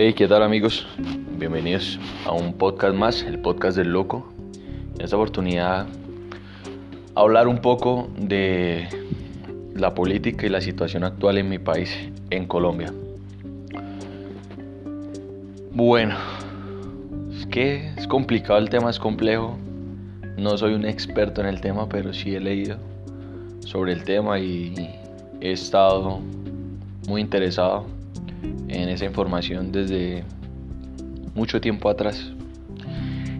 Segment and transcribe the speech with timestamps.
[0.00, 0.86] Hey, ¿qué tal amigos?
[1.38, 4.32] Bienvenidos a un podcast más, el podcast del loco.
[4.94, 5.88] En esta oportunidad
[7.16, 8.86] hablar un poco de
[9.74, 11.92] la política y la situación actual en mi país,
[12.30, 12.92] en Colombia.
[15.72, 16.14] Bueno,
[17.36, 19.58] es que es complicado el tema, es complejo.
[20.36, 22.76] No soy un experto en el tema, pero sí he leído
[23.66, 24.76] sobre el tema y
[25.40, 26.20] he estado
[27.08, 27.97] muy interesado
[28.42, 30.24] en esa información desde
[31.34, 32.32] mucho tiempo atrás.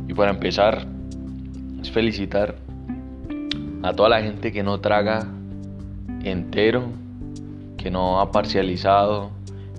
[0.08, 0.86] Y para empezar,
[1.80, 2.56] es felicitar
[3.82, 5.26] a toda la gente que no traga
[6.24, 6.86] entero,
[7.76, 9.30] que no ha parcializado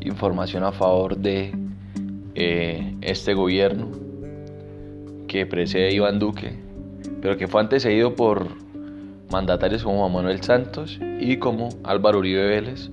[0.02, 1.54] información a favor de
[2.36, 3.90] eh, este gobierno
[5.28, 6.54] que precede Iván Duque,
[7.22, 8.48] pero que fue antecedido por
[9.32, 12.90] mandatarios como Manuel Santos y como Álvaro Uribe Vélez,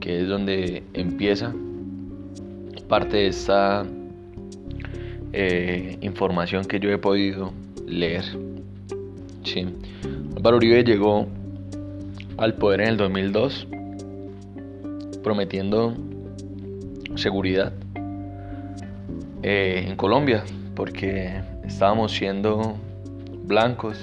[0.00, 1.54] que es donde empieza
[2.88, 3.84] parte de esta
[5.32, 7.52] eh, información que yo he podido
[7.86, 8.24] leer.
[9.44, 9.66] Sí.
[10.36, 11.26] Álvaro Uribe llegó
[12.36, 13.68] al poder en el 2002
[15.22, 15.94] prometiendo
[17.16, 17.72] seguridad
[19.42, 22.76] eh, en Colombia porque estábamos siendo
[23.44, 23.98] blancos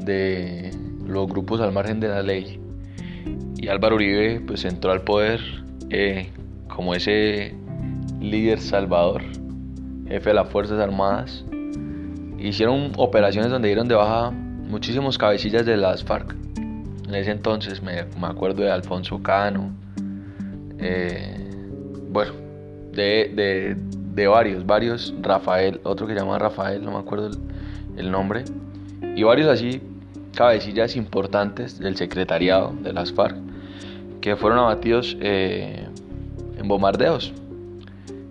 [0.00, 0.70] de
[1.06, 2.58] los grupos al margen de la ley
[3.56, 5.40] y Álvaro Uribe pues entró al poder
[5.90, 6.30] eh,
[6.68, 7.54] como ese
[8.20, 9.22] líder salvador,
[10.06, 11.44] jefe de las Fuerzas Armadas.
[12.38, 16.34] Hicieron operaciones donde dieron de baja muchísimos cabecillas de las FARC.
[17.08, 19.72] En ese entonces me, acuerdo de Alfonso Cano,
[20.78, 21.36] eh,
[22.08, 22.32] bueno,
[22.92, 23.76] de,
[24.28, 27.30] varios, varios, Rafael, otro que se llama Rafael, no me acuerdo
[27.96, 28.44] el, nombre,
[29.16, 29.82] y varios así
[30.34, 33.36] cabecillas importantes del secretariado de las FARC
[34.20, 35.86] que fueron abatidos eh,
[36.56, 37.32] en bombardeos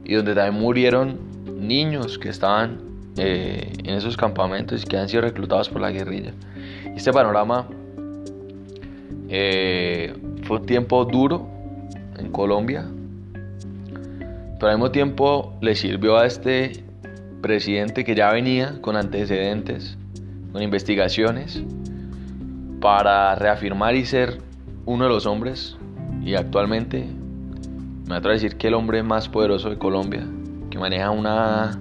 [0.10, 1.20] y donde también murieron
[1.60, 2.80] niños que estaban
[3.18, 6.34] eh, en esos campamentos y que han sido reclutados por la guerrilla.
[6.96, 7.68] Este panorama
[9.28, 11.48] eh, fue un tiempo duro
[12.18, 12.88] en Colombia,
[14.60, 16.84] pero al mismo tiempo le sirvió a este
[17.44, 19.96] presidente que ya venía con antecedentes,
[20.52, 21.62] con investigaciones,
[22.82, 24.40] para reafirmar y ser
[24.88, 25.78] uno de los hombres
[26.26, 27.19] y actualmente
[28.10, 30.26] me atrevo a decir que el hombre más poderoso de Colombia,
[30.72, 31.80] que maneja una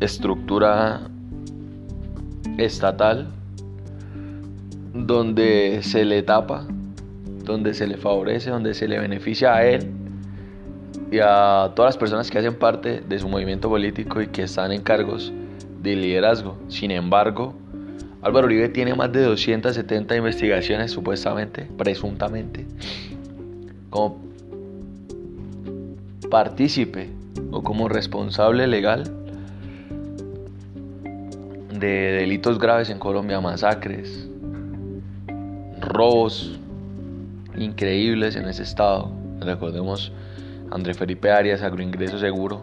[0.00, 1.02] estructura
[2.56, 3.28] estatal
[4.94, 6.66] donde se le tapa,
[7.44, 9.90] donde se le favorece, donde se le beneficia a él
[11.12, 14.72] y a todas las personas que hacen parte de su movimiento político y que están
[14.72, 15.34] en cargos
[15.82, 16.56] de liderazgo.
[16.68, 17.52] Sin embargo,
[18.22, 22.66] Álvaro Uribe tiene más de 270 investigaciones supuestamente, presuntamente,
[23.90, 24.27] como
[26.30, 27.08] partícipe
[27.50, 29.04] o como responsable legal
[31.78, 34.28] de delitos graves en Colombia, masacres,
[35.80, 36.58] robos
[37.56, 39.10] increíbles en ese estado.
[39.40, 40.12] Recordemos
[40.70, 42.62] André Felipe Arias, agroingreso seguro,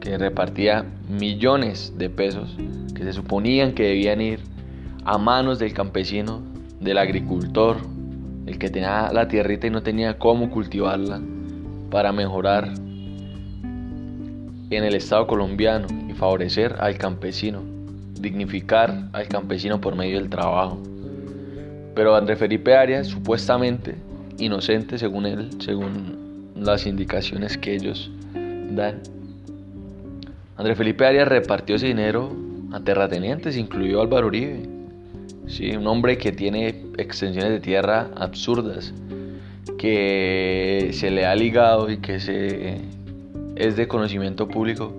[0.00, 2.56] que repartía millones de pesos
[2.94, 4.40] que se suponían que debían ir
[5.04, 6.40] a manos del campesino,
[6.80, 7.76] del agricultor,
[8.46, 11.20] el que tenía la tierrita y no tenía cómo cultivarla
[11.90, 12.72] para mejorar
[14.76, 17.62] en el Estado colombiano y favorecer al campesino,
[18.20, 20.82] dignificar al campesino por medio del trabajo.
[21.94, 23.96] Pero André Felipe Arias, supuestamente
[24.38, 28.10] inocente según él, según las indicaciones que ellos
[28.70, 29.00] dan,
[30.56, 32.30] André Felipe Arias repartió ese dinero
[32.72, 34.62] a terratenientes, incluyó a Álvaro Uribe.
[35.46, 36.68] Sí, un hombre que tiene
[36.98, 38.94] extensiones de tierra absurdas,
[39.76, 42.80] que se le ha ligado y que se
[43.56, 44.92] es de conocimiento público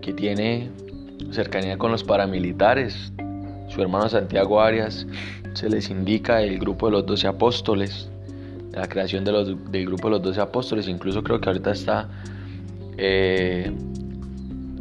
[0.00, 0.70] que tiene
[1.30, 3.12] cercanía con los paramilitares.
[3.68, 5.06] Su hermano Santiago Arias
[5.54, 8.08] se les indica el grupo de los doce apóstoles,
[8.72, 10.88] la creación de los, del grupo de los doce apóstoles.
[10.88, 12.08] Incluso creo que ahorita está,
[12.96, 13.72] eh,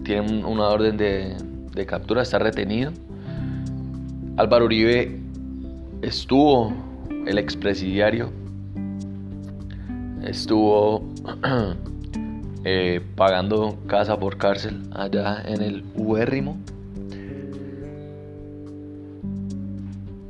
[0.04, 1.36] tiene una orden de,
[1.74, 2.92] de captura, está retenido.
[4.38, 5.20] Álvaro Uribe
[6.02, 6.74] estuvo,
[7.26, 8.32] el expresidiario,
[10.24, 11.04] estuvo
[12.64, 16.58] Eh, pagando casa por cárcel allá en el Uérrimo.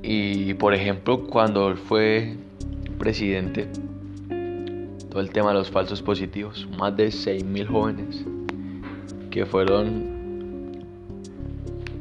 [0.04, 2.36] Y por ejemplo, cuando fue
[2.98, 3.68] presidente,
[5.10, 8.26] todo el tema de los falsos positivos, más de 6.000 jóvenes
[9.32, 10.18] que fueron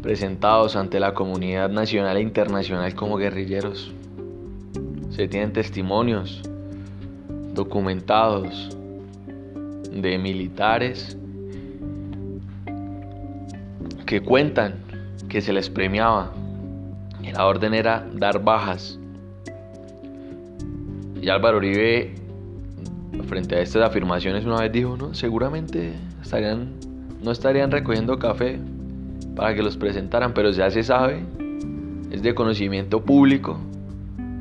[0.03, 3.93] presentados ante la comunidad nacional e internacional como guerrilleros.
[5.11, 6.43] Se tienen testimonios
[7.55, 8.77] documentados
[10.03, 11.17] de militares
[14.07, 14.75] que cuentan
[15.29, 16.33] que se les premiaba.
[17.23, 18.99] Y la orden era dar bajas.
[21.21, 22.15] Y Álvaro Uribe,
[23.27, 26.75] frente a estas afirmaciones, una vez dijo, no, seguramente estarían,
[27.23, 28.61] no estarían recogiendo café
[29.35, 31.25] para que los presentaran, pero ya se sabe,
[32.11, 33.59] es de conocimiento público,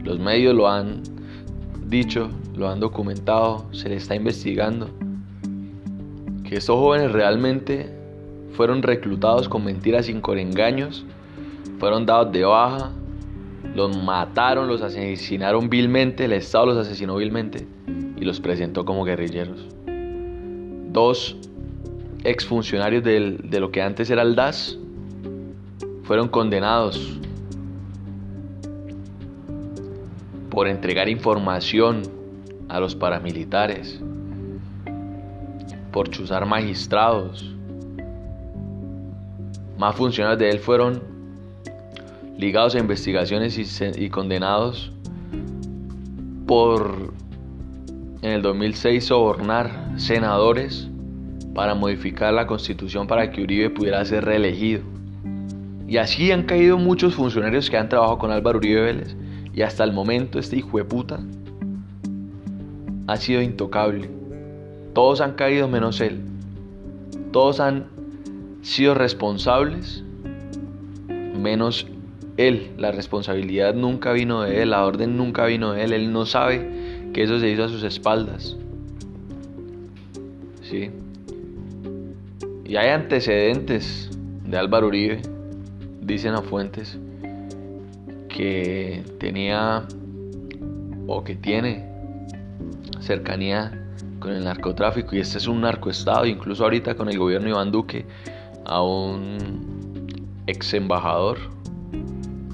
[0.04, 1.02] los medios lo han
[1.88, 4.90] dicho, lo han documentado, se le está investigando,
[6.47, 7.89] que estos jóvenes realmente
[8.53, 11.06] fueron reclutados con mentiras y con engaños,
[11.80, 12.92] fueron dados de baja,
[13.75, 17.68] los mataron, los asesinaron vilmente, el Estado los asesinó vilmente
[18.15, 19.68] y los presentó como guerrilleros.
[20.92, 21.38] Dos
[22.24, 24.77] exfuncionarios de lo que antes era el DAS
[26.03, 27.19] fueron condenados
[30.50, 32.03] por entregar información
[32.69, 34.01] a los paramilitares,
[35.95, 37.56] por chuzar magistrados.
[39.77, 41.01] Más funcionarios de él fueron
[42.38, 43.57] ligados a investigaciones
[43.97, 44.92] y, condenados
[46.45, 47.13] por
[48.21, 50.89] en el 2006 sobornar senadores
[51.53, 54.81] para modificar la constitución para que Uribe pudiera ser reelegido.
[55.88, 59.15] Y así han caído muchos funcionarios que han trabajado con Álvaro Uribe Vélez
[59.53, 61.21] y hasta el momento este hijo de puta
[63.07, 64.25] ha sido intocable.
[64.95, 66.21] Todos han caído menos él.
[67.33, 67.88] Todos han
[68.62, 70.06] sido responsables
[71.38, 71.86] menos
[72.38, 72.71] él.
[72.77, 75.92] La responsabilidad nunca vino de él, la orden nunca vino de él.
[75.92, 78.56] Él no sabe que eso se hizo a sus espaldas.
[80.62, 80.92] ¿Sí?
[82.63, 84.09] Y hay antecedentes
[84.45, 85.21] de Álvaro Uribe,
[86.01, 86.97] dicen a fuentes,
[88.30, 89.86] que tenía
[91.06, 91.83] o que tiene
[93.01, 93.84] cercanía
[94.25, 98.07] con el narcotráfico y este es un narcoestado, incluso ahorita con el gobierno Iván Duque,
[98.66, 100.07] a un
[100.48, 101.38] ex embajador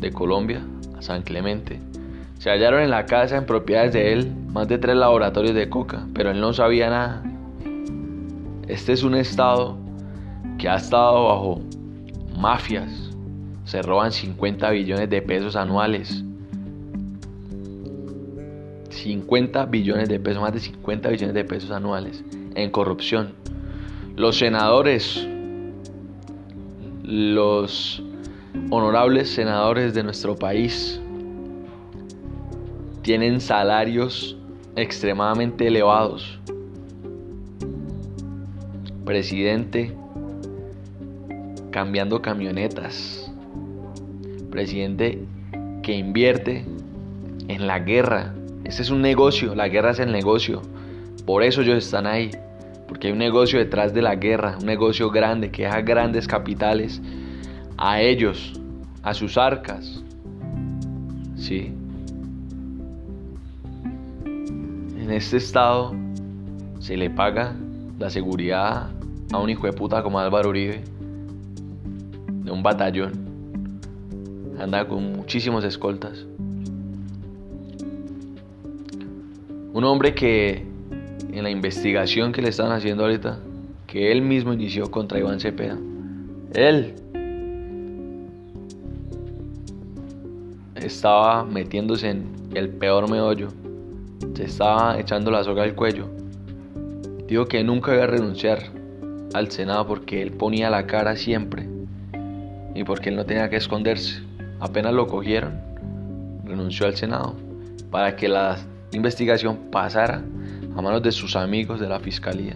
[0.01, 0.61] de Colombia,
[0.97, 1.79] a San Clemente.
[2.39, 6.05] Se hallaron en la casa, en propiedades de él, más de tres laboratorios de coca,
[6.13, 7.23] pero él no sabía nada.
[8.67, 9.77] Este es un estado
[10.57, 11.61] que ha estado bajo
[12.37, 13.15] mafias,
[13.63, 16.25] se roban 50 billones de pesos anuales.
[19.11, 22.23] 50 billones de pesos, más de 50 billones de pesos anuales
[22.55, 23.33] en corrupción.
[24.15, 25.27] Los senadores,
[27.03, 28.03] los
[28.69, 31.01] honorables senadores de nuestro país
[33.01, 34.37] tienen salarios
[34.75, 36.39] extremadamente elevados.
[39.05, 39.93] Presidente
[41.71, 43.31] cambiando camionetas
[44.51, 45.25] presidente
[45.81, 46.63] que invierte
[47.47, 48.35] en la guerra.
[48.63, 50.61] Este es un negocio, la guerra es el negocio.
[51.25, 52.31] Por eso ellos están ahí,
[52.87, 57.01] porque hay un negocio detrás de la guerra, un negocio grande que deja grandes capitales
[57.77, 58.53] a ellos,
[59.03, 60.03] a sus arcas.
[61.35, 61.73] ¿Sí?
[64.25, 65.93] En este estado
[66.79, 67.55] se le paga
[67.97, 68.89] la seguridad
[69.31, 70.83] a un hijo de puta como Álvaro Uribe,
[72.43, 73.31] de un batallón
[74.61, 76.25] anda con muchísimos escoltas.
[79.81, 80.63] Un hombre que
[81.33, 83.39] en la investigación que le están haciendo ahorita,
[83.87, 85.75] que él mismo inició contra Iván Cepeda,
[86.53, 86.93] él
[90.75, 93.47] estaba metiéndose en el peor meollo,
[94.35, 96.07] se estaba echando la soga al cuello.
[97.27, 98.59] Dijo que nunca iba a renunciar
[99.33, 101.67] al Senado porque él ponía la cara siempre
[102.75, 104.21] y porque él no tenía que esconderse.
[104.59, 105.59] Apenas lo cogieron,
[106.45, 107.33] renunció al Senado
[107.89, 108.59] para que la
[108.91, 110.23] investigación pasara
[110.75, 112.55] a manos de sus amigos de la Fiscalía,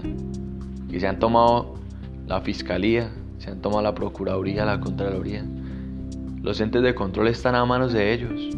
[0.89, 1.75] que se han tomado
[2.27, 5.46] la Fiscalía, se han tomado la Procuraduría, la Contraloría.
[6.42, 8.50] Los entes de control están a manos de ellos.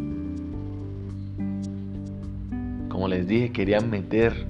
[2.88, 4.46] Como les dije, querían meter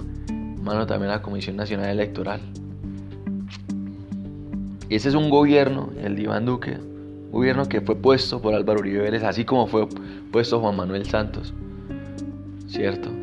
[0.61, 2.41] mano también a la Comisión Nacional Electoral.
[4.89, 6.77] Y ese es un gobierno, el de Iván Duque,
[7.31, 9.87] gobierno que fue puesto por Álvaro Uribe Vélez, así como fue
[10.31, 11.53] puesto Juan Manuel Santos,
[12.67, 13.18] ¿cierto?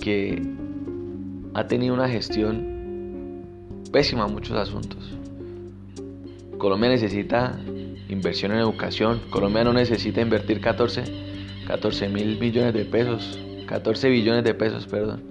[0.00, 0.42] Que
[1.54, 3.42] ha tenido una gestión
[3.92, 5.12] pésima en muchos asuntos.
[6.58, 7.58] Colombia necesita
[8.08, 11.04] inversión en educación, Colombia no necesita invertir 14,
[11.66, 15.22] 14 mil millones de pesos, 14 billones de pesos, perdón,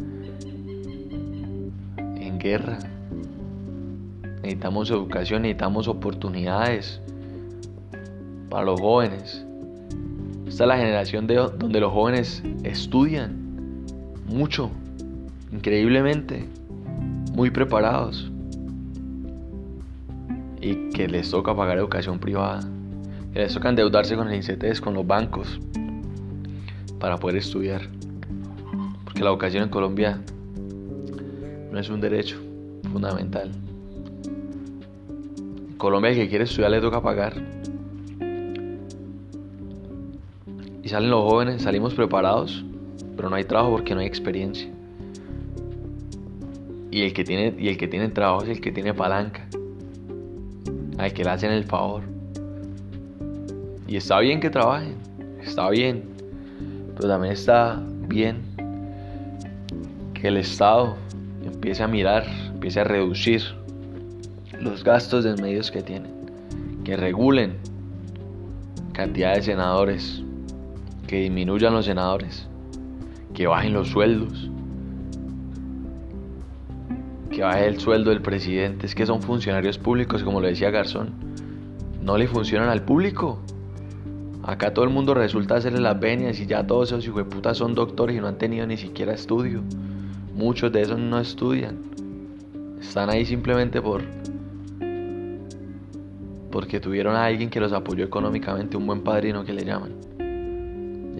[1.97, 2.79] en guerra
[4.45, 7.01] necesitamos educación, necesitamos oportunidades
[8.49, 9.45] para los jóvenes.
[10.47, 13.44] Esta es la generación de, donde los jóvenes estudian
[14.25, 14.71] mucho,
[15.51, 16.47] increíblemente,
[17.33, 18.31] muy preparados.
[20.65, 22.61] y que les toca pagar educación privada,
[23.31, 25.59] que les toca endeudarse con el INCETES, con los bancos,
[26.99, 27.81] para poder estudiar.
[29.03, 30.19] Porque la educación en Colombia
[31.71, 32.41] no es un derecho
[32.91, 33.51] fundamental.
[35.69, 37.35] En Colombia el que quiere estudiar le toca pagar.
[40.81, 42.64] Y salen los jóvenes, salimos preparados,
[43.29, 44.69] no hay trabajo porque no hay experiencia.
[46.91, 49.45] Y el que tiene, y el que tiene trabajo es el que tiene palanca.
[50.97, 52.03] Al que le hacen el favor.
[53.87, 54.95] Y está bien que trabajen,
[55.43, 56.05] está bien.
[56.95, 58.37] Pero también está bien
[60.13, 60.95] que el Estado
[61.43, 63.43] empiece a mirar, empiece a reducir
[64.61, 66.13] los gastos de medios que tienen.
[66.85, 67.57] Que regulen
[68.93, 70.23] cantidad de senadores.
[71.07, 72.47] Que disminuyan los senadores.
[73.35, 74.49] Que bajen los sueldos
[77.35, 81.09] que baje el sueldo del presidente, es que son funcionarios públicos, como lo decía Garzón,
[82.01, 83.39] no le funcionan al público.
[84.41, 87.53] Acá todo el mundo resulta hacerle las venias y ya todos esos hijos de puta
[87.53, 89.63] son doctores y no han tenido ni siquiera estudio.
[90.33, 91.79] Muchos de esos no estudian.
[92.79, 94.03] Están ahí simplemente por
[96.51, 99.91] porque tuvieron a alguien que los apoyó económicamente, un buen padrino que le llaman.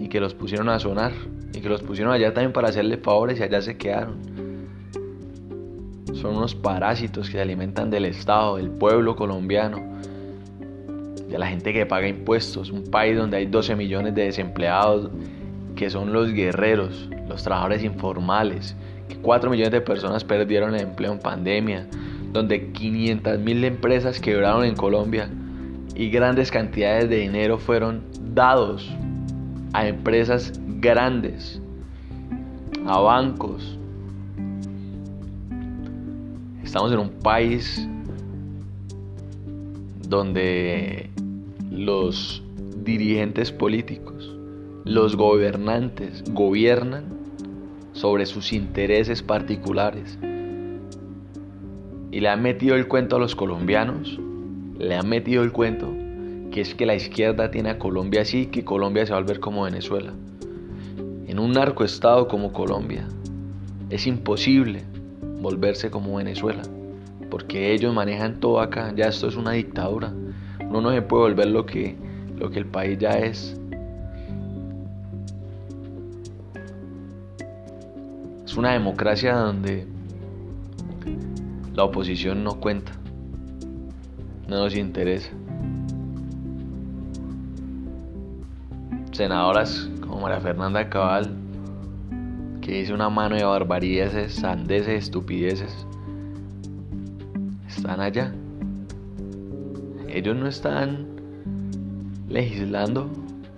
[0.06, 1.10] Y que los pusieron a sonar.
[1.52, 4.36] Y que los pusieron allá también para hacerle favores y allá se quedaron
[6.14, 9.82] son unos parásitos que se alimentan del Estado, del pueblo colombiano,
[11.28, 15.10] de la gente que paga impuestos, un país donde hay 12 millones de desempleados,
[15.74, 18.74] que son los guerreros, los trabajadores informales,
[19.08, 21.86] que 4 millones de personas perdieron el empleo en pandemia,
[22.32, 25.28] donde 500 mil empresas quebraron en Colombia
[25.94, 28.02] y grandes cantidades de dinero fueron
[28.34, 28.90] dados
[29.72, 31.60] a empresas grandes,
[32.86, 33.76] a bancos,
[36.66, 37.88] Estamos en un país
[40.08, 41.08] donde
[41.70, 42.42] los
[42.84, 44.36] dirigentes políticos,
[44.84, 47.04] los gobernantes gobiernan
[47.92, 50.18] sobre sus intereses particulares.
[52.10, 54.18] Y le han metido el cuento a los colombianos,
[54.76, 55.94] le han metido el cuento
[56.56, 59.40] que es que la izquierda tiene a Colombia así, que Colombia se va a volver
[59.40, 60.14] como Venezuela.
[61.26, 63.06] En un narcoestado como Colombia
[63.90, 64.82] es imposible
[65.42, 66.62] volverse como Venezuela,
[67.28, 70.14] porque ellos manejan todo acá, ya esto es una dictadura.
[70.60, 71.94] Uno no se puede volver lo que,
[72.38, 73.54] lo que el país ya es.
[78.46, 79.86] Es una democracia donde
[81.74, 82.92] la oposición no cuenta,
[84.48, 85.32] no nos interesa.
[89.16, 91.30] Senadoras como María Fernanda Cabal
[92.60, 95.86] que dice una mano de barbaridades, sandeces, estupideces,
[97.66, 98.34] están allá.
[100.06, 101.06] Ellos no están
[102.28, 103.08] legislando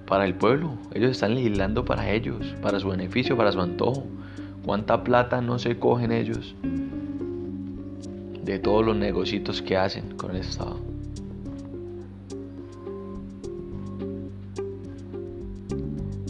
[0.06, 4.06] para el pueblo, ellos están legislando para ellos, para su beneficio, para su antojo.
[4.64, 6.54] ¿Cuánta plata no se cogen ellos
[8.44, 10.87] de todos los negocios que hacen con el Estado?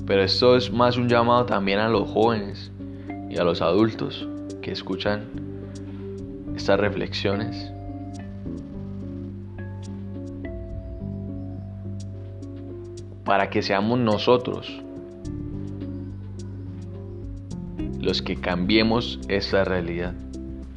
[0.09, 2.73] Pero esto es más un llamado también a los jóvenes
[3.29, 4.27] y a los adultos
[4.62, 5.27] que escuchan
[6.57, 7.71] estas reflexiones.
[13.23, 14.81] Para que seamos nosotros
[18.00, 20.15] los que cambiemos esta realidad.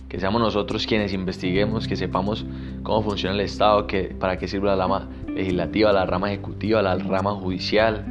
[0.10, 2.46] Que seamos nosotros quienes investiguemos, que sepamos
[2.84, 6.98] cómo funciona el Estado, que, para qué sirve la rama legislativa, la rama ejecutiva, la
[6.98, 8.11] rama judicial,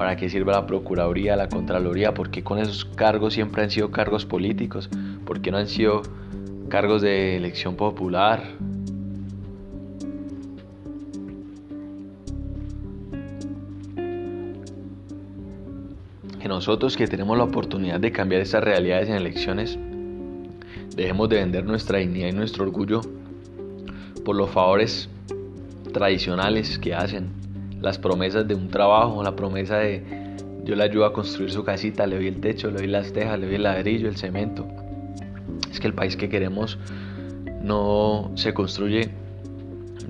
[0.00, 2.14] ¿Para qué sirve la Procuraduría, la Contraloría?
[2.14, 4.88] ¿Por qué con esos cargos siempre han sido cargos políticos?
[5.26, 6.00] ¿Por qué no han sido
[6.70, 8.42] cargos de elección popular?
[16.40, 19.78] Que nosotros que tenemos la oportunidad de cambiar estas realidades en elecciones,
[20.96, 23.02] dejemos de vender nuestra dignidad y nuestro orgullo
[24.24, 25.10] por los favores
[25.92, 27.39] tradicionales que hacen
[27.80, 30.02] las promesas de un trabajo, la promesa de
[30.64, 33.38] yo le ayudo a construir su casita, le doy el techo, le doy las tejas,
[33.38, 34.66] le doy el ladrillo, el cemento.
[35.70, 36.78] Es que el país que queremos
[37.62, 39.10] no se construye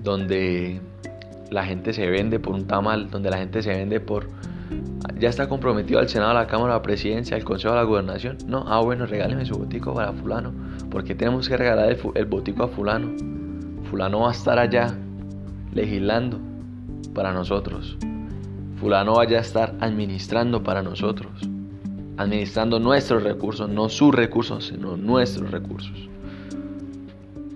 [0.03, 0.81] donde
[1.51, 4.29] la gente se vende por un tamal, donde la gente se vende por...
[5.19, 7.85] Ya está comprometido al Senado, a la Cámara, a la Presidencia, al Consejo de la
[7.85, 8.39] Gobernación.
[8.47, 10.53] No, ah bueno, regáleme su botico para fulano.
[10.91, 13.09] porque tenemos que regalar el botico a fulano?
[13.91, 14.95] Fulano va a estar allá
[15.73, 16.50] legislando
[17.15, 17.97] para nosotros.
[18.77, 21.31] Fulano vaya a estar administrando para nosotros.
[22.17, 26.09] Administrando nuestros recursos, no sus recursos, sino nuestros recursos.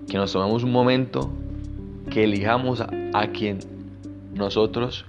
[0.09, 1.31] Que nos tomemos un momento,
[2.11, 3.59] que elijamos a, a quien
[4.35, 5.07] nosotros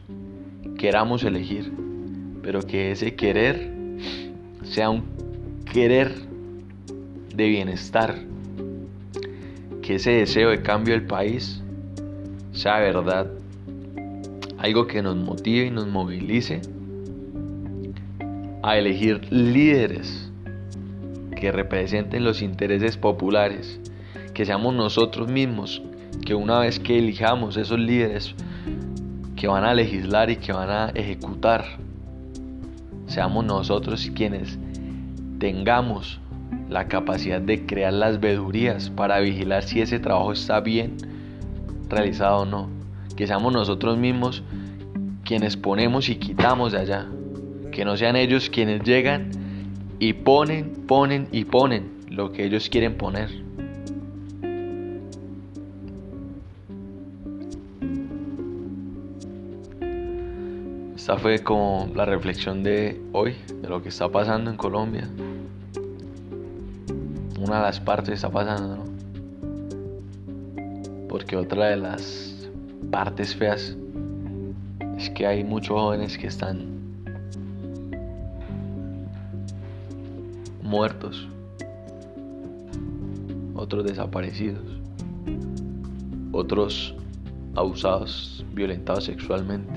[0.78, 1.74] queramos elegir,
[2.42, 3.72] pero que ese querer
[4.64, 5.04] sea un
[5.72, 6.14] querer
[7.36, 8.16] de bienestar,
[9.82, 11.62] que ese deseo de cambio del país
[12.52, 13.28] sea verdad,
[14.66, 16.60] algo que nos motive y nos movilice
[18.64, 20.32] a elegir líderes
[21.40, 23.80] que representen los intereses populares,
[24.34, 25.84] que seamos nosotros mismos,
[26.26, 28.34] que una vez que elijamos esos líderes
[29.36, 31.64] que van a legislar y que van a ejecutar,
[33.06, 34.58] seamos nosotros quienes
[35.38, 36.20] tengamos
[36.70, 40.98] la capacidad de crear las vedurías para vigilar si ese trabajo está bien
[41.88, 42.85] realizado o no.
[43.16, 44.44] Que seamos nosotros mismos
[45.24, 47.08] quienes ponemos y quitamos de allá.
[47.72, 49.32] Que no sean ellos quienes llegan
[50.00, 53.46] y ponen, ponen y ponen lo que ellos quieren poner.
[60.96, 65.08] Esta fue como la reflexión de hoy, de lo que está pasando en Colombia.
[67.40, 68.86] Una de las partes está pasando, ¿no?
[71.08, 72.35] Porque otra de las
[72.92, 73.76] partes feas
[74.98, 76.76] es que hay muchos jóvenes que están
[80.62, 81.28] muertos,
[83.56, 84.64] otros desaparecidos,
[86.32, 86.96] otros
[87.56, 89.74] abusados, violentados sexualmente.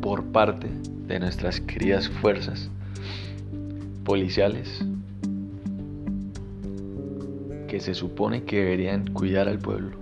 [0.00, 0.66] por parte
[1.06, 2.68] de nuestras queridas fuerzas
[4.04, 4.84] policiales
[7.70, 9.96] que se supone que deberían cuidar al pueblo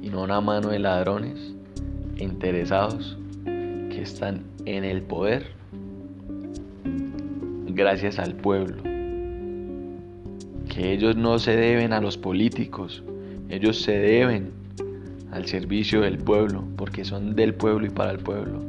[0.00, 1.54] y no una mano de ladrones
[2.16, 5.48] interesados que están en el poder
[7.66, 8.82] gracias al pueblo.
[10.70, 13.04] Que ellos no se deben a los políticos,
[13.50, 14.50] ellos se deben
[15.30, 18.62] al servicio del pueblo, porque son del pueblo y para el pueblo